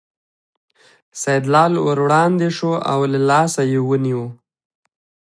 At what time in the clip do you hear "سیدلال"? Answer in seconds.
1.21-1.73